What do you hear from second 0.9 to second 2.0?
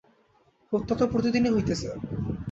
তো প্রতিদিনই হইতেছে।